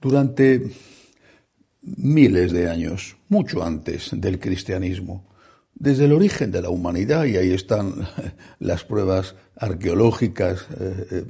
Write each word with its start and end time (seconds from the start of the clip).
Durante 0.00 0.70
miles 1.82 2.52
de 2.52 2.70
años, 2.70 3.16
mucho 3.28 3.62
antes 3.62 4.10
del 4.12 4.38
cristianismo, 4.38 5.28
desde 5.74 6.04
el 6.06 6.12
origen 6.12 6.50
de 6.50 6.62
la 6.62 6.70
humanidad, 6.70 7.24
y 7.24 7.36
ahí 7.36 7.52
están 7.52 8.08
las 8.58 8.84
pruebas 8.84 9.34
arqueológicas 9.56 10.66
eh, 10.78 11.06
eh, 11.10 11.24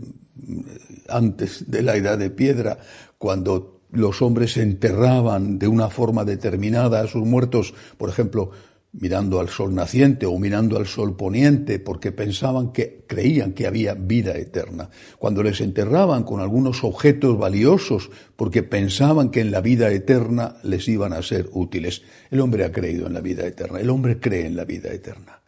antes 1.09 1.71
de 1.71 1.83
la 1.83 1.97
edad 1.97 2.19
de 2.19 2.31
piedra, 2.31 2.79
cuando 3.19 3.81
los 3.93 4.23
hombres 4.23 4.57
enterraban 4.57 5.59
de 5.59 5.69
una 5.69 5.89
forma 5.89 6.25
determinada 6.25 7.01
a 7.01 7.07
sus 7.07 7.27
muertos, 7.27 7.75
por 7.99 8.09
ejemplo, 8.09 8.53
mirando 8.93 9.39
al 9.39 9.49
sol 9.49 9.75
naciente 9.75 10.27
o 10.27 10.37
mirando 10.39 10.77
al 10.77 10.87
sol 10.87 11.17
poniente, 11.17 11.79
porque 11.79 12.11
pensaban 12.11 12.73
que 12.73 13.05
creían 13.07 13.53
que 13.53 13.67
había 13.67 13.95
vida 13.95 14.37
eterna. 14.37 14.91
Cuando 15.19 15.43
les 15.43 15.61
enterraban 15.61 16.25
con 16.25 16.41
algunos 16.41 16.83
objetos 16.83 17.39
valiosos, 17.39 18.11
porque 18.37 18.63
pensaban 18.63 19.31
que 19.31 19.41
en 19.41 19.53
la 19.53 19.61
vida 19.61 19.91
eterna 19.91 20.57
les 20.65 20.89
iban 20.89 21.13
a 21.13 21.23
ser 21.23 21.49
útiles. 21.53 22.03
El 22.31 22.41
hombre 22.41 22.65
ha 22.65 22.73
creído 22.73 23.07
en 23.07 23.15
la 23.15 23.21
vida 23.21 23.47
eterna, 23.47 23.81
el 23.81 23.91
hombre 23.91 24.19
cree 24.19 24.47
en 24.47 24.57
la 24.57 24.65
vida 24.65 24.93
eterna. 24.93 25.41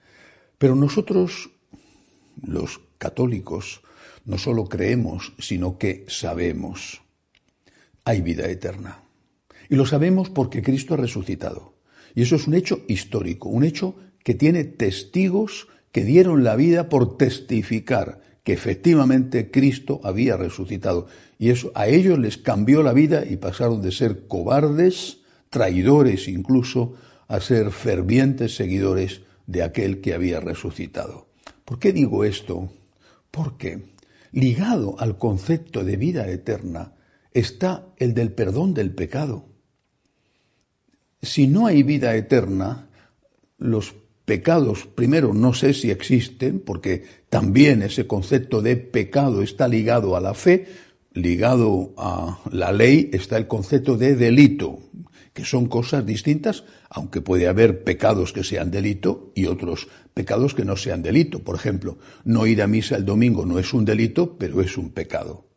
Pero 0.59 0.77
nosotros, 0.77 1.51
los 2.41 2.81
católicos, 2.99 3.83
no 4.25 4.39
solo 4.39 4.69
creemos, 4.69 5.33
sino 5.39 5.79
que 5.79 6.05
sabemos. 6.07 7.03
Hay 8.05 8.21
vida 8.21 8.47
eterna. 8.47 9.03
Y 9.69 9.75
lo 9.75 9.87
sabemos 9.87 10.31
porque 10.31 10.63
Cristo 10.63 10.95
ha 10.95 10.99
resucitado. 10.99 11.73
Y 12.15 12.23
eso 12.23 12.37
es 12.37 12.47
un 12.47 12.55
hecho 12.55 12.83
histórico, 12.89 13.49
un 13.49 13.65
hecho 13.65 13.95
que 14.23 14.35
tiene 14.35 14.65
testigos 14.65 15.69
que 15.93 16.05
dieron 16.05 16.45
la 16.45 16.57
vida 16.57 16.89
por 16.89 17.17
testificar 17.17 18.21
que 18.45 18.53
efectivamente 18.53 19.51
Cristo 19.51 20.01
había 20.03 20.37
resucitado. 20.37 21.07
Y 21.39 21.51
eso 21.51 21.71
a 21.75 21.87
ellos 21.87 22.19
les 22.19 22.39
cambió 22.39 22.83
la 22.83 22.93
vida 22.93 23.25
y 23.29 23.37
pasaron 23.37 23.83
de 23.83 23.93
ser 23.93 24.27
cobardes, 24.27 25.19
traidores 25.51 26.29
incluso, 26.29 26.95
a 27.29 27.41
ser 27.41 27.71
fervientes 27.71 28.57
seguidores 28.57 29.23
de 29.47 29.63
aquel 29.63 30.01
que 30.01 30.15
había 30.15 30.41
resucitado. 30.41 31.29
¿Por 31.65 31.79
qué 31.79 31.93
digo 31.93 32.25
esto? 32.25 32.73
Porque 33.31 33.93
ligado 34.33 34.97
al 34.99 35.19
concepto 35.19 35.85
de 35.85 35.97
vida 35.97 36.29
eterna 36.29 36.95
está 37.33 37.87
el 37.97 38.15
del 38.15 38.33
perdón 38.33 38.75
del 38.75 38.93
pecado 38.93 39.52
si 41.23 41.47
no 41.47 41.67
hay 41.67 41.85
vida 41.85 42.15
eterna, 42.17 42.89
los 43.59 43.95
pecados, 44.25 44.87
primero, 44.87 45.33
no 45.33 45.55
sé 45.55 45.73
si 45.73 45.91
existen, 45.91 46.61
porque 46.61 47.05
también 47.29 47.83
ese 47.83 48.07
concepto 48.07 48.61
de 48.61 48.77
pecado 48.77 49.43
está 49.43 49.69
ligado 49.69 50.17
a 50.17 50.21
la 50.21 50.35
fe, 50.35 50.67
ligado 51.15 51.93
a 51.97 52.41
la 52.51 52.73
ley 52.73 53.11
está 53.13 53.37
el 53.37 53.47
concepto 53.47 53.97
de 53.97 54.17
delito, 54.17 54.81
que 55.33 55.45
son 55.45 55.67
cosas 55.67 56.05
distintas, 56.05 56.65
aunque 56.91 57.21
puede 57.21 57.47
haber 57.47 57.85
pecados 57.85 58.33
que 58.33 58.45
sean 58.45 58.71
delito 58.71 59.33
y 59.35 59.47
otros 59.47 59.89
pecados 60.15 60.55
que 60.55 60.65
no 60.65 60.77
sean 60.77 61.03
delito. 61.03 61.39
Por 61.41 61.57
ejemplo, 61.57 61.99
no 62.25 62.47
ir 62.47 62.63
a 62.63 62.67
misa 62.67 62.97
el 62.97 63.05
domingo 63.05 63.47
no 63.47 63.59
es 63.59 63.73
un 63.73 63.85
delito, 63.85 64.37
pero 64.37 64.61
es 64.61 64.77
un 64.77 64.91
pecado. 64.91 65.52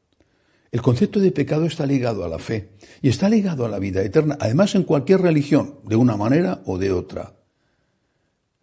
El 0.75 0.81
concepto 0.81 1.21
de 1.21 1.31
pecado 1.31 1.65
está 1.67 1.85
ligado 1.85 2.25
a 2.25 2.27
la 2.27 2.37
fe 2.37 2.71
y 3.01 3.07
está 3.07 3.29
ligado 3.29 3.65
a 3.65 3.69
la 3.69 3.79
vida 3.79 4.01
eterna, 4.01 4.37
además 4.41 4.75
en 4.75 4.83
cualquier 4.83 5.21
religión, 5.21 5.75
de 5.85 5.95
una 5.95 6.17
manera 6.17 6.63
o 6.65 6.77
de 6.77 6.91
otra. 6.91 7.33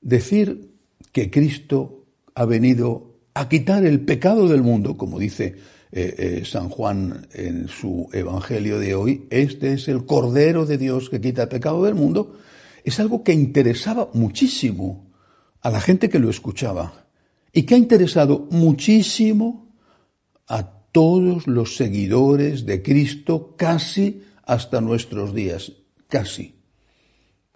Decir 0.03 0.75
que 1.11 1.31
Cristo 1.31 2.05
ha 2.35 2.45
venido 2.45 3.15
a 3.33 3.49
quitar 3.49 3.87
el 3.87 4.03
pecado 4.03 4.47
del 4.47 4.61
mundo, 4.61 4.99
como 4.99 5.19
dice 5.19 5.57
eh, 5.91 6.15
eh, 6.19 6.45
San 6.45 6.69
Juan 6.69 7.29
en 7.33 7.69
su 7.69 8.11
Evangelio 8.13 8.79
de 8.79 8.95
hoy, 8.95 9.27
este 9.31 9.73
es 9.73 9.89
el 9.89 10.05
Cordero 10.05 10.67
de 10.67 10.77
Dios 10.77 11.09
que 11.09 11.19
quita 11.19 11.45
el 11.45 11.49
pecado 11.49 11.83
del 11.83 11.95
mundo, 11.95 12.37
es 12.85 13.01
algo 13.01 13.25
que 13.25 13.33
interesaba 13.33 14.11
muchísimo 14.13 15.11
a 15.63 15.71
la 15.71 15.81
gente 15.81 16.11
que 16.11 16.19
lo 16.19 16.29
escuchaba 16.29 17.07
y 17.55 17.63
que 17.63 17.75
ha 17.75 17.79
interesado 17.79 18.49
muchísimo 18.51 19.73
a 20.47 20.82
todos 20.93 21.47
los 21.47 21.77
seguidores 21.77 22.67
de 22.67 22.83
Cristo 22.83 23.55
casi 23.57 24.23
hasta 24.45 24.81
nuestros 24.81 25.35
días, 25.35 25.73
casi. 26.09 26.55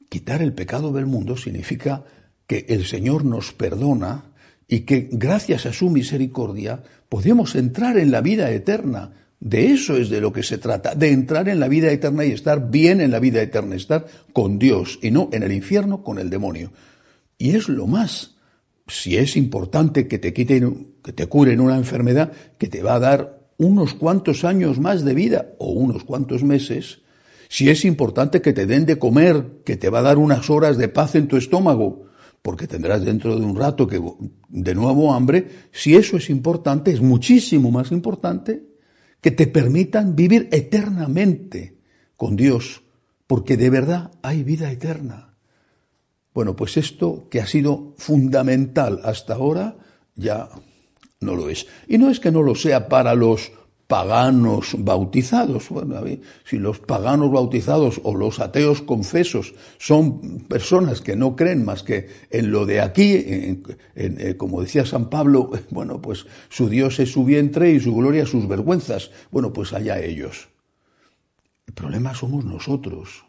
Quitar 0.09 0.41
el 0.41 0.55
pecado 0.55 0.93
del 0.93 1.07
mundo 1.07 1.37
significa 1.37 2.05
que 2.47 2.65
el 2.69 2.87
Señor 2.87 3.25
nos 3.25 3.53
perdona 3.53 4.25
y 4.69 4.81
que 4.81 5.09
gracias 5.13 5.67
a 5.67 5.73
su 5.73 5.91
misericordia 5.91 6.83
podemos 7.09 7.55
entrar 7.55 7.99
en 7.99 8.11
la 8.11 8.21
vida 8.21 8.51
eterna. 8.51 9.13
De 9.39 9.71
eso 9.71 9.97
es 9.97 10.09
de 10.09 10.21
lo 10.21 10.33
que 10.33 10.43
se 10.43 10.57
trata, 10.57 10.95
de 10.95 11.11
entrar 11.11 11.49
en 11.49 11.61
la 11.61 11.69
vida 11.69 11.91
eterna 11.91 12.25
y 12.25 12.33
estar 12.33 12.71
bien 12.71 13.03
en 13.03 13.11
la 13.11 13.21
vida 13.21 13.43
eterna, 13.43 13.77
estar 13.77 14.07
con 14.33 14.59
Dios 14.59 14.99
y 15.03 15.11
no 15.11 15.29
en 15.33 15.43
el 15.43 15.53
infierno 15.53 16.03
con 16.03 16.19
el 16.19 16.31
demonio. 16.31 16.73
Y 17.37 17.55
es 17.55 17.69
lo 17.69 17.87
más 17.87 18.36
si 18.87 19.17
es 19.17 19.37
importante 19.37 20.07
que 20.07 20.19
te 20.19 20.33
quiten, 20.33 20.95
que 21.03 21.13
te 21.13 21.27
curen 21.27 21.61
una 21.61 21.77
enfermedad 21.77 22.33
que 22.59 22.69
te 22.69 22.83
va 22.83 22.95
a 22.95 23.01
dar 23.01 23.51
unos 23.59 23.95
cuantos 23.95 24.45
años 24.45 24.79
más 24.79 25.05
de 25.05 25.15
vida 25.15 25.55
o 25.59 25.71
unos 25.71 26.05
cuantos 26.05 26.43
meses, 26.45 27.01
si 27.49 27.71
es 27.71 27.85
importante 27.85 28.43
que 28.43 28.53
te 28.53 28.67
den 28.67 28.87
de 28.87 28.99
comer, 28.99 29.63
que 29.65 29.77
te 29.77 29.89
va 29.89 30.01
a 30.01 30.03
dar 30.03 30.19
unas 30.19 30.51
horas 30.51 30.77
de 30.79 30.89
paz 30.89 31.15
en 31.15 31.29
tu 31.29 31.37
estómago, 31.37 32.07
porque 32.43 32.67
tendrás 32.67 33.05
dentro 33.05 33.37
de 33.37 33.45
un 33.45 33.57
rato 33.57 33.87
que 33.87 34.01
de 34.49 34.75
nuevo 34.75 35.13
hambre, 35.13 35.49
si 35.73 35.97
eso 35.97 36.17
es 36.17 36.31
importante, 36.31 36.93
es 36.93 37.01
muchísimo 37.01 37.71
más 37.71 37.91
importante 37.93 38.63
que 39.21 39.31
te 39.31 39.47
permitan 39.47 40.15
vivir 40.15 40.49
eternamente 40.53 41.79
con 42.17 42.37
Dios, 42.37 42.83
porque 43.27 43.57
de 43.57 43.71
verdad 43.71 44.13
hay 44.23 44.45
vida 44.45 44.71
eterna. 44.71 45.26
Bueno, 46.37 46.55
pues 46.55 46.77
esto 46.77 47.29
que 47.31 47.41
ha 47.41 47.47
sido 47.47 47.95
fundamental 47.97 49.01
hasta 49.05 49.33
ahora 49.33 49.75
ya 50.17 50.51
no 51.19 51.35
lo 51.35 51.49
es. 51.49 51.67
Y 51.89 51.97
no 51.97 52.11
es 52.11 52.21
que 52.21 52.31
no 52.31 52.43
lo 52.43 52.55
sea 52.55 52.91
para 52.91 53.15
los 53.15 53.53
paganos 53.87 54.77
bautizados. 54.81 55.71
Bueno, 55.71 55.97
si 56.45 56.59
los 56.59 56.79
paganos 56.79 57.33
bautizados 57.33 58.03
o 58.05 58.15
los 58.15 58.39
ateos 58.39 58.83
confesos 58.83 59.55
son 59.79 60.41
personas 60.41 61.01
que 61.01 61.17
no 61.17 61.37
creen 61.37 61.65
más 61.65 61.83
que 61.83 62.11
en 62.29 62.51
lo 62.51 62.67
de 62.67 62.83
aquí, 62.83 63.15
eh, 63.95 64.35
como 64.37 64.61
decía 64.61 64.85
San 64.85 65.09
Pablo, 65.09 65.53
bueno, 65.71 66.03
pues 66.03 66.27
su 66.51 66.69
Dios 66.69 67.01
es 67.01 67.13
su 67.13 67.25
vientre 67.25 67.71
y 67.71 67.81
su 67.81 67.95
gloria 67.95 68.27
sus 68.27 68.47
vergüenzas. 68.47 69.11
Bueno, 69.31 69.55
pues 69.55 69.73
allá 69.73 70.01
ellos. 70.01 70.51
El 71.67 71.73
problema 71.73 72.15
somos 72.15 72.45
nosotros, 72.45 73.26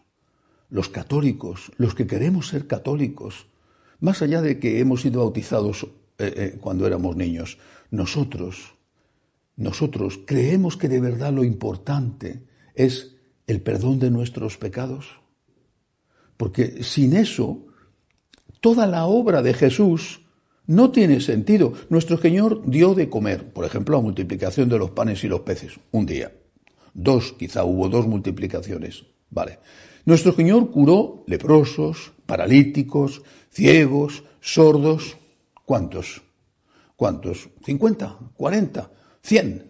los 0.70 0.90
católicos, 0.90 1.72
los 1.78 1.96
que 1.96 2.08
queremos 2.08 2.48
ser 2.48 2.68
católicos, 2.68 3.48
más 4.00 4.22
allá 4.22 4.42
de 4.42 4.60
que 4.60 4.80
hemos 4.80 5.02
sido 5.02 5.22
bautizados 5.22 5.84
eh, 6.18 6.34
eh, 6.36 6.58
cuando 6.60 6.86
éramos 6.86 7.16
niños. 7.16 7.58
Nosotros, 7.90 8.76
nosotros 9.56 10.20
creemos 10.26 10.78
que 10.78 10.90
de 10.90 11.00
verdad 11.00 11.34
lo 11.34 11.44
importante 11.44 12.44
es 12.76 13.16
el 13.48 13.62
perdón 13.62 14.00
de 14.00 14.12
nuestros 14.12 14.58
pecados. 14.58 15.20
Porque 16.36 16.84
sin 16.84 17.16
eso, 17.16 17.66
toda 18.62 18.86
la 18.86 19.06
obra 19.06 19.42
de 19.42 19.54
Jesús 19.54 20.22
no 20.68 20.92
tiene 20.92 21.22
sentido. 21.22 21.74
Nuestro 21.90 22.18
Señor 22.18 22.62
dio 22.70 22.94
de 22.94 23.10
comer, 23.10 23.52
por 23.52 23.66
ejemplo, 23.66 23.96
la 23.96 24.04
multiplicación 24.04 24.70
de 24.70 24.78
los 24.78 24.92
panes 24.92 25.24
y 25.24 25.28
los 25.28 25.42
peces, 25.42 25.80
un 25.92 26.06
día. 26.06 26.32
Dos, 26.94 27.34
quizá 27.34 27.64
hubo 27.64 27.90
dos 27.90 28.06
multiplicaciones. 28.06 29.06
Vale. 29.30 29.60
Nuestro 30.08 30.32
Señor 30.32 30.72
curó 30.72 31.26
leprosos, 31.28 32.14
paralíticos, 32.26 33.24
ciegos, 33.52 34.24
sordos. 34.40 35.18
¿Cuántos? 35.66 36.22
¿Cuántos? 36.96 37.50
¿50? 37.66 38.32
¿40? 38.38 38.90
¿100? 39.22 39.66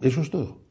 Eso 0.00 0.22
es 0.22 0.30
todo. 0.30 0.62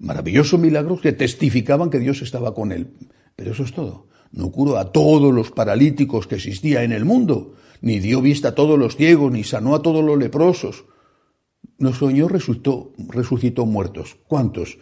Maravillosos 0.00 0.58
milagros 0.58 1.00
que 1.00 1.12
testificaban 1.12 1.90
que 1.90 2.00
Dios 2.00 2.22
estaba 2.22 2.56
con 2.56 2.72
él. 2.72 2.90
Pero 3.36 3.52
eso 3.52 3.62
es 3.62 3.72
todo. 3.72 4.08
No 4.32 4.50
curó 4.50 4.76
a 4.76 4.90
todos 4.90 5.32
los 5.32 5.52
paralíticos 5.52 6.26
que 6.26 6.34
existía 6.34 6.82
en 6.82 6.90
el 6.90 7.04
mundo, 7.04 7.54
ni 7.80 8.00
dio 8.00 8.20
vista 8.20 8.48
a 8.48 8.54
todos 8.56 8.76
los 8.76 8.96
ciegos, 8.96 9.30
ni 9.30 9.44
sanó 9.44 9.76
a 9.76 9.82
todos 9.82 10.04
los 10.04 10.18
leprosos. 10.18 10.86
Nuestro 11.78 12.08
Señor 12.08 12.32
resucitó, 12.32 12.94
resucitó 13.10 13.64
muertos. 13.64 14.16
¿Cuántos? 14.26 14.78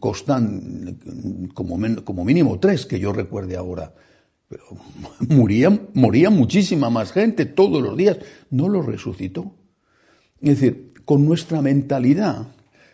Costan 0.00 0.98
como, 1.54 2.24
mínimo 2.24 2.58
tres 2.58 2.86
que 2.86 2.98
yo 2.98 3.12
recuerde 3.12 3.56
ahora. 3.56 3.94
Pero 4.48 4.64
moría, 5.94 6.30
muchísima 6.30 6.90
más 6.90 7.12
gente 7.12 7.46
todos 7.46 7.82
los 7.82 7.96
días. 7.96 8.18
No 8.50 8.68
lo 8.68 8.82
resucitó. 8.82 9.54
Es 10.40 10.60
decir, 10.60 10.94
con 11.04 11.24
nuestra 11.24 11.62
mentalidad, 11.62 12.48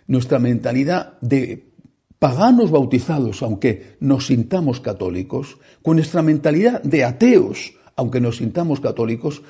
nuestra 0.06 0.38
mentalidad 0.38 1.18
de 1.20 1.70
paganos 2.18 2.70
bautizados, 2.70 3.42
aunque 3.42 3.96
nos 4.00 4.26
sintamos 4.26 4.80
católicos, 4.80 5.58
con 5.82 5.96
nuestra 5.96 6.22
mentalidad 6.22 6.82
de 6.82 7.04
ateos, 7.04 7.72
aunque 7.96 8.20
nos 8.20 8.36
sintamos 8.36 8.80
católicos, 8.80 9.42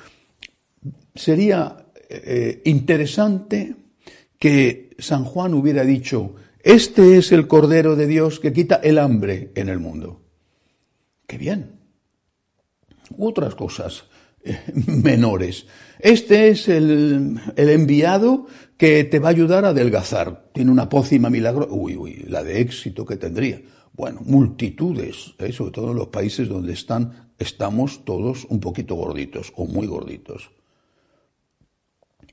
sería 1.13 1.85
eh, 2.09 2.61
interesante 2.65 3.75
que 4.39 4.95
San 4.97 5.23
Juan 5.23 5.53
hubiera 5.53 5.83
dicho, 5.83 6.35
este 6.63 7.17
es 7.17 7.31
el 7.31 7.47
Cordero 7.47 7.95
de 7.95 8.07
Dios 8.07 8.39
que 8.39 8.53
quita 8.53 8.75
el 8.75 8.99
hambre 8.99 9.51
en 9.55 9.69
el 9.69 9.79
mundo. 9.79 10.21
Qué 11.27 11.37
bien 11.37 11.81
otras 13.17 13.55
cosas 13.55 14.05
eh, 14.43 14.57
menores. 14.73 15.65
Este 15.99 16.49
es 16.49 16.67
el, 16.67 17.39
enviado 17.55 18.47
que 18.77 19.03
te 19.03 19.19
va 19.19 19.29
a 19.29 19.31
ayudar 19.31 19.65
a 19.65 19.69
adelgazar. 19.69 20.49
Tiene 20.53 20.71
una 20.71 20.89
pócima 20.89 21.29
milagrosa. 21.29 21.71
Uy, 21.71 21.95
uy, 21.95 22.25
la 22.27 22.43
de 22.43 22.61
éxito 22.61 23.05
que 23.05 23.17
tendría. 23.17 23.61
Bueno, 23.93 24.21
multitudes, 24.23 25.35
¿eh? 25.37 25.51
sobre 25.51 25.71
todo 25.71 25.91
en 25.91 25.97
los 25.97 26.07
países 26.07 26.47
donde 26.47 26.73
están, 26.73 27.31
estamos 27.37 28.05
todos 28.05 28.45
un 28.45 28.59
poquito 28.59 28.95
gorditos 28.95 29.51
o 29.55 29.65
muy 29.67 29.85
gorditos. 29.85 30.51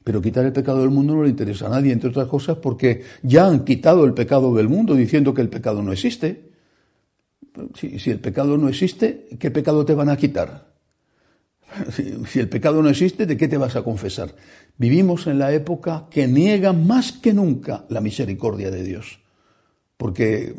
Pero 0.09 0.23
quitar 0.23 0.47
el 0.47 0.55
pecado 0.55 0.81
del 0.81 0.89
mundo 0.89 1.15
no 1.15 1.25
le 1.25 1.29
interesa 1.29 1.67
a 1.67 1.69
nadie, 1.69 1.93
entre 1.93 2.09
otras 2.09 2.29
cosas, 2.29 2.57
porque 2.57 3.03
ya 3.23 3.47
han 3.47 3.67
quitado 3.67 4.07
el 4.07 4.15
pecado 4.15 4.55
del 4.55 4.67
mundo 4.67 4.95
diciendo 4.95 5.35
que 5.35 5.43
el 5.43 5.51
pecado 5.51 5.83
no 5.83 5.93
existe. 5.93 6.49
si 7.75 8.11
el 8.11 8.19
pecado 8.19 8.57
no 8.57 8.71
existe, 8.71 9.27
¿qué 9.39 9.51
pecado 9.51 9.85
te 9.85 9.93
van 9.93 10.09
a 10.09 10.17
quitar? 10.17 10.73
Si, 12.27 12.41
el 12.41 12.49
pecado 12.49 12.83
no 12.83 12.89
existe, 12.89 13.27
¿de 13.27 13.37
qué 13.37 13.49
te 13.49 13.59
vas 13.59 13.77
a 13.77 13.83
confesar? 13.83 14.35
Vivimos 14.79 15.27
en 15.27 15.39
la 15.39 15.53
época 15.53 16.07
que 16.11 16.27
niega 16.27 16.73
más 16.73 17.13
que 17.13 17.35
nunca 17.35 17.85
la 17.91 18.01
misericordia 18.01 18.71
de 18.71 18.85
Dios. 18.85 19.21
Porque 19.99 20.55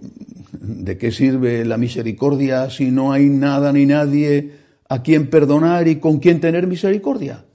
¿de 0.52 0.98
qué 1.00 1.12
sirve 1.12 1.66
la 1.66 1.78
misericordia 1.78 2.70
si 2.70 2.92
no 2.92 3.12
hay 3.12 3.30
nada 3.30 3.74
ni 3.74 3.88
nadie 3.88 4.52
a 4.88 5.02
quien 5.02 5.28
perdonar 5.28 5.88
y 5.88 5.96
con 5.96 6.20
quien 6.20 6.40
tener 6.40 6.68
misericordia? 6.68 7.46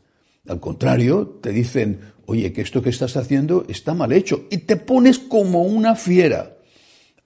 Al 0.46 0.61
contrario, 0.61 1.38
te 1.43 1.50
dicen, 1.50 2.00
oye, 2.26 2.52
que 2.52 2.61
esto 2.61 2.82
que 2.82 2.91
estás 2.91 3.17
haciendo 3.17 3.64
está 3.69 3.94
mal 3.94 4.12
hecho 4.12 4.46
y 4.50 4.58
te 4.58 4.76
pones 4.76 5.19
como 5.19 5.62
una 5.62 5.96
fiera. 5.96 6.58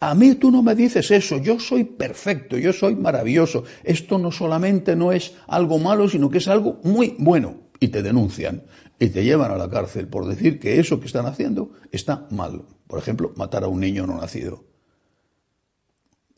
A 0.00 0.14
mí 0.14 0.36
tú 0.36 0.52
no 0.52 0.62
me 0.62 0.76
dices 0.76 1.10
eso, 1.10 1.38
yo 1.38 1.58
soy 1.58 1.82
perfecto, 1.82 2.56
yo 2.56 2.72
soy 2.72 2.94
maravilloso. 2.94 3.64
Esto 3.82 4.18
no 4.18 4.30
solamente 4.30 4.94
no 4.94 5.10
es 5.10 5.34
algo 5.48 5.78
malo, 5.78 6.08
sino 6.08 6.30
que 6.30 6.38
es 6.38 6.46
algo 6.46 6.78
muy 6.84 7.16
bueno. 7.18 7.68
Y 7.80 7.88
te 7.88 8.02
denuncian 8.02 8.62
y 9.00 9.08
te 9.08 9.24
llevan 9.24 9.50
a 9.50 9.56
la 9.56 9.68
cárcel 9.68 10.08
por 10.08 10.26
decir 10.26 10.58
que 10.60 10.78
eso 10.78 11.00
que 11.00 11.06
están 11.06 11.26
haciendo 11.26 11.72
está 11.90 12.26
mal. 12.30 12.64
Por 12.86 13.00
ejemplo, 13.00 13.32
matar 13.36 13.64
a 13.64 13.68
un 13.68 13.80
niño 13.80 14.06
no 14.06 14.20
nacido. 14.20 14.64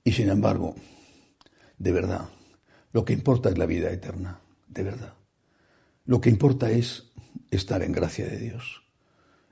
Y 0.05 0.13
sin 0.13 0.31
embargo, 0.31 0.75
de 1.79 1.93
verdad, 1.93 2.29
lo 2.93 3.05
que 3.05 3.13
importa 3.13 3.51
es 3.51 3.59
la 3.59 3.67
vida 3.67 3.91
eterna, 3.91 4.41
de 4.69 4.83
verdad. 4.83 5.20
Lo 6.11 6.21
que 6.21 6.29
importa 6.29 6.73
es 6.73 7.05
estar 7.53 7.85
en 7.85 7.93
gracia 7.93 8.27
de 8.27 8.37
Dios, 8.37 8.83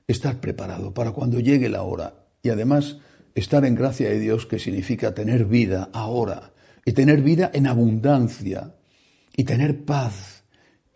estar 0.08 0.40
preparado 0.40 0.92
para 0.92 1.12
cuando 1.12 1.38
llegue 1.38 1.68
la 1.68 1.84
hora 1.84 2.26
y 2.42 2.48
además 2.48 2.98
estar 3.36 3.64
en 3.64 3.76
gracia 3.76 4.08
de 4.08 4.18
Dios, 4.18 4.44
que 4.44 4.58
significa 4.58 5.14
tener 5.14 5.44
vida 5.44 5.88
ahora, 5.92 6.52
y 6.84 6.94
tener 6.94 7.22
vida 7.22 7.48
en 7.54 7.68
abundancia, 7.68 8.74
y 9.36 9.44
tener 9.44 9.84
paz, 9.84 10.42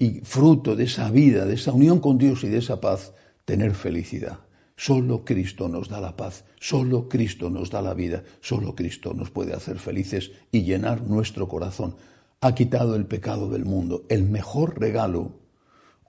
y 0.00 0.22
fruto 0.24 0.74
de 0.74 0.82
esa 0.82 1.12
vida, 1.12 1.46
de 1.46 1.54
esa 1.54 1.70
unión 1.70 2.00
con 2.00 2.18
Dios 2.18 2.42
y 2.42 2.48
de 2.48 2.58
esa 2.58 2.80
paz, 2.80 3.12
tener 3.44 3.76
felicidad. 3.76 4.40
Solo 4.74 5.24
Cristo 5.24 5.68
nos 5.68 5.88
da 5.88 6.00
la 6.00 6.16
paz, 6.16 6.44
solo 6.58 7.08
Cristo 7.08 7.50
nos 7.50 7.70
da 7.70 7.82
la 7.82 7.94
vida, 7.94 8.24
solo 8.40 8.74
Cristo 8.74 9.14
nos 9.14 9.30
puede 9.30 9.54
hacer 9.54 9.78
felices 9.78 10.32
y 10.50 10.64
llenar 10.64 11.02
nuestro 11.02 11.46
corazón. 11.46 11.94
Ha 12.40 12.52
quitado 12.52 12.96
el 12.96 13.06
pecado 13.06 13.48
del 13.48 13.64
mundo, 13.64 14.06
el 14.08 14.24
mejor 14.24 14.80
regalo. 14.80 15.41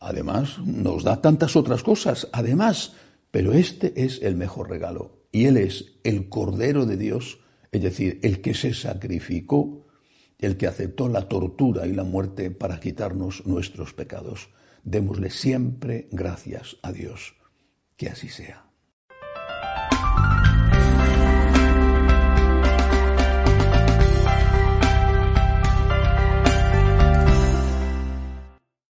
Además, 0.04 0.60
nos 0.60 1.04
da 1.04 1.22
tantas 1.22 1.56
otras 1.56 1.82
cosas, 1.82 2.28
además, 2.34 2.94
pero 3.32 3.54
este 3.54 4.04
es 4.04 4.22
el 4.22 4.36
mejor 4.36 4.70
regalo 4.70 5.24
y 5.32 5.46
Él 5.46 5.58
es 5.58 5.96
el 6.04 6.30
Cordero 6.30 6.86
de 6.86 6.98
Dios, 6.98 7.40
es 7.72 7.82
decir, 7.82 8.20
el 8.22 8.42
que 8.42 8.54
se 8.54 8.74
sacrificó, 8.74 9.88
el 10.38 10.58
que 10.58 10.68
aceptó 10.68 11.08
la 11.08 11.28
tortura 11.28 11.88
y 11.88 11.94
la 11.94 12.04
muerte 12.04 12.52
para 12.52 12.80
quitarnos 12.80 13.46
nuestros 13.46 13.94
pecados. 13.94 14.50
Démosle 14.84 15.30
siempre 15.30 16.08
gracias 16.12 16.78
a 16.84 16.92
Dios. 16.92 17.36
Que 17.96 18.10
así 18.10 18.28
sea. 18.28 18.63